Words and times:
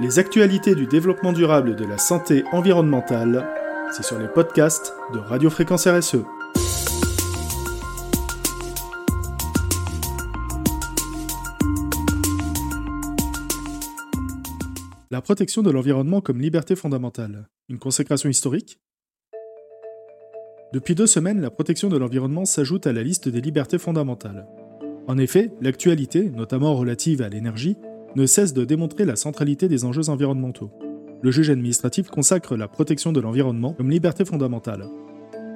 Les 0.00 0.20
actualités 0.20 0.76
du 0.76 0.86
développement 0.86 1.32
durable 1.32 1.74
de 1.74 1.84
la 1.84 1.98
santé 1.98 2.44
environnementale, 2.52 3.44
c'est 3.90 4.04
sur 4.04 4.16
les 4.16 4.28
podcasts 4.28 4.94
de 5.12 5.18
Radio 5.18 5.50
Fréquence 5.50 5.88
RSE. 5.88 6.18
La 15.10 15.20
protection 15.20 15.62
de 15.62 15.70
l'environnement 15.72 16.20
comme 16.20 16.40
liberté 16.40 16.76
fondamentale, 16.76 17.48
une 17.68 17.80
consécration 17.80 18.28
historique? 18.28 18.78
Depuis 20.72 20.94
deux 20.94 21.08
semaines, 21.08 21.40
la 21.40 21.50
protection 21.50 21.88
de 21.88 21.96
l'environnement 21.96 22.44
s'ajoute 22.44 22.86
à 22.86 22.92
la 22.92 23.02
liste 23.02 23.28
des 23.28 23.40
libertés 23.40 23.78
fondamentales. 23.78 24.46
En 25.08 25.18
effet, 25.18 25.50
l'actualité, 25.60 26.30
notamment 26.30 26.76
relative 26.76 27.20
à 27.20 27.28
l'énergie, 27.28 27.76
ne 28.16 28.26
cesse 28.26 28.54
de 28.54 28.64
démontrer 28.64 29.04
la 29.04 29.16
centralité 29.16 29.68
des 29.68 29.84
enjeux 29.84 30.08
environnementaux. 30.08 30.70
Le 31.20 31.30
juge 31.30 31.50
administratif 31.50 32.08
consacre 32.08 32.56
la 32.56 32.68
protection 32.68 33.12
de 33.12 33.20
l'environnement 33.20 33.74
comme 33.74 33.90
liberté 33.90 34.24
fondamentale. 34.24 34.86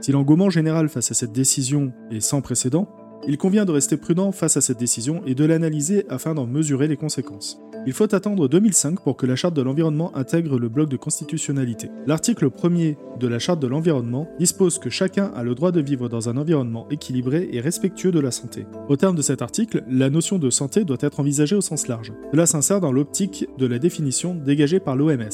Si 0.00 0.12
l'engouement 0.12 0.50
général 0.50 0.88
face 0.88 1.10
à 1.10 1.14
cette 1.14 1.32
décision 1.32 1.92
est 2.10 2.20
sans 2.20 2.40
précédent, 2.40 2.88
il 3.26 3.36
convient 3.36 3.64
de 3.64 3.72
rester 3.72 3.96
prudent 3.96 4.30
face 4.30 4.56
à 4.56 4.60
cette 4.60 4.78
décision 4.78 5.22
et 5.26 5.34
de 5.34 5.44
l'analyser 5.44 6.06
afin 6.08 6.34
d'en 6.34 6.46
mesurer 6.46 6.86
les 6.86 6.96
conséquences. 6.96 7.60
Il 7.86 7.92
faut 7.92 8.14
attendre 8.14 8.48
2005 8.48 9.00
pour 9.00 9.16
que 9.16 9.26
la 9.26 9.36
Charte 9.36 9.54
de 9.54 9.62
l'environnement 9.62 10.14
intègre 10.16 10.58
le 10.58 10.68
bloc 10.68 10.88
de 10.88 10.96
constitutionnalité. 10.96 11.90
L'article 12.06 12.50
1er 12.50 12.96
de 13.18 13.28
la 13.28 13.38
Charte 13.38 13.60
de 13.60 13.66
l'environnement 13.66 14.28
dispose 14.38 14.78
que 14.78 14.90
chacun 14.90 15.30
a 15.34 15.42
le 15.42 15.54
droit 15.54 15.72
de 15.72 15.80
vivre 15.80 16.08
dans 16.08 16.28
un 16.28 16.36
environnement 16.36 16.86
équilibré 16.90 17.48
et 17.52 17.60
respectueux 17.60 18.12
de 18.12 18.20
la 18.20 18.30
santé. 18.30 18.66
Au 18.88 18.96
terme 18.96 19.16
de 19.16 19.22
cet 19.22 19.42
article, 19.42 19.84
la 19.88 20.10
notion 20.10 20.38
de 20.38 20.50
santé 20.50 20.84
doit 20.84 20.98
être 21.00 21.20
envisagée 21.20 21.56
au 21.56 21.60
sens 21.60 21.88
large. 21.88 22.12
Cela 22.32 22.46
s'insère 22.46 22.80
dans 22.80 22.92
l'optique 22.92 23.48
de 23.58 23.66
la 23.66 23.78
définition 23.78 24.34
dégagée 24.34 24.80
par 24.80 24.96
l'OMS. 24.96 25.28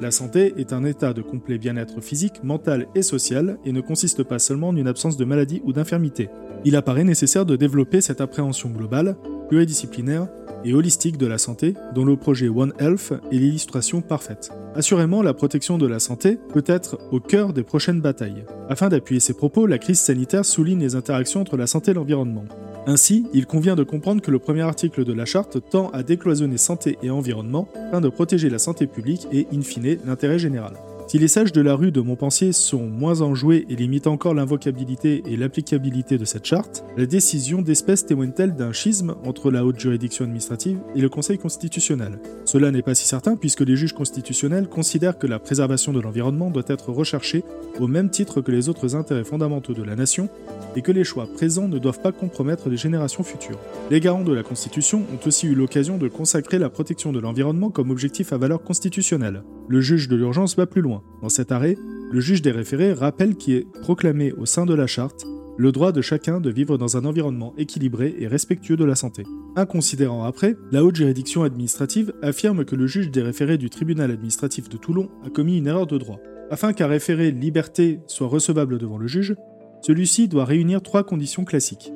La 0.00 0.10
santé 0.10 0.54
est 0.56 0.72
un 0.72 0.84
état 0.84 1.12
de 1.12 1.20
complet 1.20 1.58
bien-être 1.58 2.00
physique, 2.00 2.42
mental 2.42 2.86
et 2.94 3.02
social 3.02 3.58
et 3.66 3.72
ne 3.72 3.82
consiste 3.82 4.22
pas 4.22 4.38
seulement 4.38 4.68
en 4.68 4.76
une 4.76 4.88
absence 4.88 5.18
de 5.18 5.24
maladie 5.26 5.60
ou 5.64 5.72
d'infirmité. 5.72 6.30
Il 6.64 6.76
apparaît 6.76 7.04
nécessaire 7.04 7.44
de 7.44 7.56
développer 7.56 8.00
cette 8.00 8.20
appréhension 8.20 8.70
globale, 8.70 9.16
pluridisciplinaire 9.48 10.28
et 10.64 10.74
holistique 10.74 11.16
de 11.16 11.26
la 11.26 11.38
santé, 11.38 11.74
dont 11.94 12.04
le 12.04 12.16
projet 12.16 12.48
One 12.48 12.72
Health 12.78 13.12
est 13.30 13.36
l'illustration 13.36 14.00
parfaite. 14.00 14.50
Assurément, 14.74 15.22
la 15.22 15.34
protection 15.34 15.78
de 15.78 15.86
la 15.86 15.98
santé 15.98 16.38
peut 16.52 16.64
être 16.66 16.98
au 17.10 17.20
cœur 17.20 17.52
des 17.52 17.62
prochaines 17.62 18.00
batailles. 18.00 18.44
Afin 18.68 18.88
d'appuyer 18.88 19.20
ces 19.20 19.34
propos, 19.34 19.66
la 19.66 19.78
crise 19.78 20.00
sanitaire 20.00 20.44
souligne 20.44 20.80
les 20.80 20.94
interactions 20.94 21.40
entre 21.40 21.56
la 21.56 21.66
santé 21.66 21.90
et 21.90 21.94
l'environnement. 21.94 22.44
Ainsi, 22.86 23.26
il 23.32 23.46
convient 23.46 23.76
de 23.76 23.84
comprendre 23.84 24.22
que 24.22 24.30
le 24.30 24.38
premier 24.38 24.62
article 24.62 25.04
de 25.04 25.12
la 25.12 25.24
charte 25.24 25.58
tend 25.70 25.90
à 25.90 26.02
décloisonner 26.02 26.58
santé 26.58 26.98
et 27.02 27.10
environnement 27.10 27.68
afin 27.88 28.00
de 28.00 28.08
protéger 28.08 28.48
la 28.48 28.58
santé 28.58 28.86
publique 28.86 29.26
et, 29.32 29.46
in 29.52 29.62
fine, 29.62 29.98
l'intérêt 30.06 30.38
général. 30.38 30.74
Si 31.10 31.18
les 31.18 31.26
sages 31.26 31.50
de 31.50 31.60
la 31.60 31.74
rue 31.74 31.90
de 31.90 32.00
Montpensier 32.00 32.52
sont 32.52 32.86
moins 32.86 33.20
enjoués 33.20 33.66
et 33.68 33.74
limitent 33.74 34.06
encore 34.06 34.32
l'invocabilité 34.32 35.24
et 35.26 35.36
l'applicabilité 35.36 36.18
de 36.18 36.24
cette 36.24 36.44
charte, 36.44 36.84
la 36.96 37.04
décision 37.04 37.62
d'espèce 37.62 38.06
témoigne-t-elle 38.06 38.54
d'un 38.54 38.70
schisme 38.70 39.16
entre 39.24 39.50
la 39.50 39.64
haute 39.64 39.80
juridiction 39.80 40.24
administrative 40.24 40.78
et 40.94 41.00
le 41.00 41.08
Conseil 41.08 41.36
constitutionnel? 41.36 42.20
Cela 42.44 42.70
n'est 42.70 42.82
pas 42.82 42.94
si 42.94 43.08
certain 43.08 43.34
puisque 43.34 43.62
les 43.62 43.74
juges 43.74 43.92
constitutionnels 43.92 44.68
considèrent 44.68 45.18
que 45.18 45.26
la 45.26 45.40
préservation 45.40 45.92
de 45.92 45.98
l'environnement 45.98 46.48
doit 46.48 46.62
être 46.68 46.92
recherchée 46.92 47.42
au 47.80 47.88
même 47.88 48.10
titre 48.10 48.40
que 48.40 48.52
les 48.52 48.68
autres 48.68 48.94
intérêts 48.94 49.24
fondamentaux 49.24 49.74
de 49.74 49.82
la 49.82 49.96
nation 49.96 50.28
et 50.76 50.82
que 50.82 50.92
les 50.92 51.02
choix 51.02 51.26
présents 51.26 51.66
ne 51.66 51.80
doivent 51.80 52.02
pas 52.02 52.12
compromettre 52.12 52.68
les 52.68 52.76
générations 52.76 53.24
futures. 53.24 53.58
Les 53.90 53.98
garants 53.98 54.22
de 54.22 54.32
la 54.32 54.44
Constitution 54.44 55.02
ont 55.12 55.26
aussi 55.26 55.48
eu 55.48 55.56
l'occasion 55.56 55.98
de 55.98 56.06
consacrer 56.06 56.60
la 56.60 56.70
protection 56.70 57.10
de 57.10 57.18
l'environnement 57.18 57.70
comme 57.70 57.90
objectif 57.90 58.32
à 58.32 58.38
valeur 58.38 58.62
constitutionnelle. 58.62 59.42
Le 59.68 59.80
juge 59.80 60.06
de 60.06 60.14
l'urgence 60.14 60.56
va 60.56 60.66
plus 60.66 60.82
loin. 60.82 60.99
Dans 61.22 61.28
cet 61.28 61.52
arrêt, 61.52 61.76
le 62.10 62.20
juge 62.20 62.42
des 62.42 62.50
référés 62.50 62.92
rappelle 62.92 63.36
qu'il 63.36 63.54
est 63.54 63.66
proclamé 63.82 64.32
au 64.32 64.46
sein 64.46 64.66
de 64.66 64.74
la 64.74 64.86
charte 64.86 65.24
le 65.60 65.72
droit 65.72 65.92
de 65.92 66.00
chacun 66.00 66.40
de 66.40 66.50
vivre 66.50 66.78
dans 66.78 66.96
un 66.96 67.04
environnement 67.04 67.52
équilibré 67.58 68.14
et 68.18 68.26
respectueux 68.26 68.78
de 68.78 68.84
la 68.84 68.94
santé. 68.94 69.24
Un 69.56 69.66
considérant 69.66 70.24
après, 70.24 70.56
la 70.72 70.82
haute 70.82 70.96
juridiction 70.96 71.42
administrative 71.42 72.14
affirme 72.22 72.64
que 72.64 72.76
le 72.76 72.86
juge 72.86 73.10
des 73.10 73.20
référés 73.20 73.58
du 73.58 73.68
tribunal 73.68 74.10
administratif 74.10 74.70
de 74.70 74.78
Toulon 74.78 75.10
a 75.22 75.28
commis 75.28 75.58
une 75.58 75.66
erreur 75.66 75.86
de 75.86 75.98
droit. 75.98 76.18
Afin 76.50 76.72
qu'un 76.72 76.86
référé 76.86 77.30
liberté 77.30 78.00
soit 78.06 78.28
recevable 78.28 78.78
devant 78.78 78.96
le 78.96 79.06
juge, 79.06 79.36
celui-ci 79.82 80.28
doit 80.28 80.46
réunir 80.46 80.80
trois 80.80 81.04
conditions 81.04 81.44
classiques. 81.44 81.92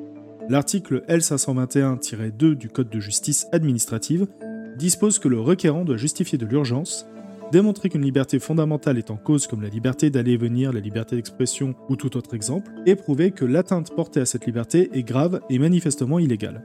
L'article 0.47 1.03
L521-2 1.09 2.53
du 2.53 2.69
Code 2.69 2.89
de 2.89 2.99
justice 2.99 3.47
administrative 3.51 4.27
dispose 4.77 5.17
que 5.17 5.27
le 5.27 5.39
requérant 5.39 5.85
doit 5.85 5.97
justifier 5.97 6.37
de 6.37 6.45
l'urgence, 6.45 7.07
démontrer 7.51 7.89
qu'une 7.89 8.01
liberté 8.01 8.39
fondamentale 8.39 8.97
est 8.97 9.11
en 9.11 9.17
cause 9.17 9.47
comme 9.47 9.61
la 9.61 9.69
liberté 9.69 10.09
d'aller 10.09 10.33
et 10.33 10.37
venir, 10.37 10.73
la 10.73 10.79
liberté 10.79 11.15
d'expression 11.15 11.75
ou 11.89 11.95
tout 11.95 12.17
autre 12.17 12.33
exemple, 12.33 12.71
et 12.85 12.95
prouver 12.95 13.31
que 13.31 13.45
l'atteinte 13.45 13.95
portée 13.95 14.19
à 14.19 14.25
cette 14.25 14.45
liberté 14.45 14.89
est 14.93 15.03
grave 15.03 15.41
et 15.49 15.59
manifestement 15.59 16.19
illégale. 16.19 16.63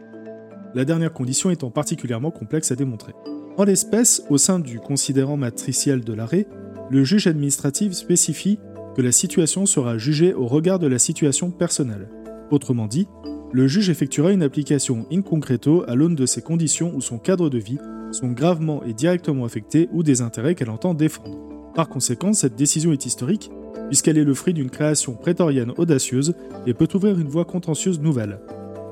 La 0.74 0.84
dernière 0.84 1.12
condition 1.12 1.50
étant 1.50 1.70
particulièrement 1.70 2.30
complexe 2.30 2.70
à 2.70 2.76
démontrer. 2.76 3.12
En 3.56 3.64
l'espèce, 3.64 4.22
au 4.30 4.38
sein 4.38 4.58
du 4.58 4.78
considérant 4.78 5.36
matriciel 5.36 6.02
de 6.02 6.12
l'arrêt, 6.12 6.46
le 6.90 7.04
juge 7.04 7.26
administratif 7.26 7.92
spécifie 7.92 8.58
que 8.96 9.02
la 9.02 9.12
situation 9.12 9.66
sera 9.66 9.98
jugée 9.98 10.34
au 10.34 10.46
regard 10.46 10.78
de 10.78 10.86
la 10.86 10.98
situation 10.98 11.50
personnelle. 11.50 12.08
Autrement 12.50 12.86
dit, 12.86 13.06
le 13.52 13.66
juge 13.66 13.90
effectuera 13.90 14.32
une 14.32 14.42
application 14.42 15.06
in 15.12 15.22
concreto 15.22 15.84
à 15.88 15.94
l'aune 15.94 16.14
de 16.14 16.26
ses 16.26 16.42
conditions 16.42 16.92
ou 16.94 17.00
son 17.00 17.18
cadre 17.18 17.50
de 17.50 17.58
vie 17.58 17.78
sont 18.12 18.32
gravement 18.32 18.82
et 18.84 18.92
directement 18.92 19.44
affectés 19.44 19.88
ou 19.92 20.02
des 20.02 20.22
intérêts 20.22 20.54
qu'elle 20.54 20.70
entend 20.70 20.94
défendre. 20.94 21.38
Par 21.74 21.88
conséquent, 21.88 22.32
cette 22.32 22.56
décision 22.56 22.92
est 22.92 23.06
historique, 23.06 23.50
puisqu'elle 23.88 24.18
est 24.18 24.24
le 24.24 24.34
fruit 24.34 24.54
d'une 24.54 24.70
création 24.70 25.14
prétorienne 25.14 25.72
audacieuse 25.76 26.34
et 26.66 26.74
peut 26.74 26.88
ouvrir 26.94 27.18
une 27.18 27.28
voie 27.28 27.44
contentieuse 27.44 28.00
nouvelle. 28.00 28.40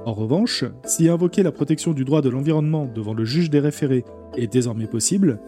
En 0.07 0.15
revanche, 0.15 0.65
si 0.85 1.09
invoquer 1.09 1.43
la 1.43 1.53
protection 1.53 1.93
du 1.93 2.05
droit 2.05 2.23
de 2.23 2.31
l'environnement 2.31 2.89
devant 2.95 3.15
le 3.15 3.25
juge 3.25 3.51
des 3.51 3.61
référés 3.61 4.05
est 4.37 4.51
désormais 4.51 4.87
possible, 4.87 5.39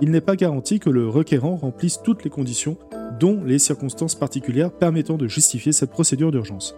il 0.00 0.10
n'est 0.10 0.20
pas 0.20 0.36
garanti 0.36 0.78
que 0.78 0.90
le 0.90 1.08
requérant 1.08 1.56
remplisse 1.56 2.00
toutes 2.02 2.24
les 2.24 2.30
conditions, 2.30 2.78
dont 3.18 3.42
les 3.44 3.58
circonstances 3.58 4.14
particulières 4.14 4.72
permettant 4.72 5.16
de 5.16 5.26
justifier 5.26 5.72
cette 5.72 5.90
procédure 5.90 6.30
d'urgence. 6.30 6.76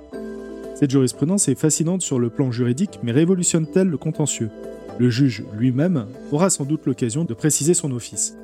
Cette 0.74 0.90
jurisprudence 0.90 1.48
est 1.48 1.58
fascinante 1.58 2.02
sur 2.02 2.18
le 2.18 2.30
plan 2.30 2.52
juridique, 2.52 3.00
mais 3.02 3.12
révolutionne-t-elle 3.12 3.88
le 3.88 3.98
contentieux? 3.98 4.50
Le 4.98 5.10
juge 5.10 5.44
lui-même 5.52 6.06
aura 6.32 6.50
sans 6.50 6.64
doute 6.64 6.86
l'occasion 6.86 7.24
de 7.24 7.34
préciser 7.34 7.74
son 7.74 7.92
office. 7.92 8.34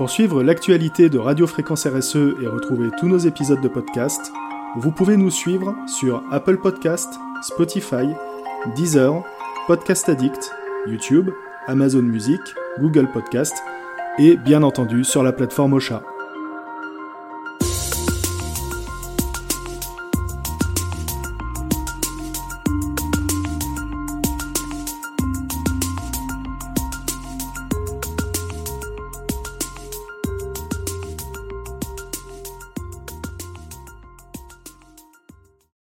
Pour 0.00 0.08
suivre 0.08 0.42
l'actualité 0.42 1.10
de 1.10 1.18
Radio 1.18 1.46
Fréquence 1.46 1.86
RSE 1.86 2.16
et 2.16 2.46
retrouver 2.46 2.88
tous 2.98 3.06
nos 3.06 3.18
épisodes 3.18 3.60
de 3.60 3.68
podcast, 3.68 4.32
vous 4.76 4.92
pouvez 4.92 5.18
nous 5.18 5.30
suivre 5.30 5.76
sur 5.86 6.22
Apple 6.30 6.56
Podcast, 6.56 7.12
Spotify, 7.42 8.08
Deezer, 8.76 9.22
Podcast 9.66 10.08
Addict, 10.08 10.52
YouTube, 10.86 11.28
Amazon 11.66 12.00
Music, 12.02 12.40
Google 12.80 13.10
Podcast 13.12 13.54
et 14.18 14.36
bien 14.38 14.62
entendu 14.62 15.04
sur 15.04 15.22
la 15.22 15.32
plateforme 15.32 15.74
Ocha. 15.74 16.02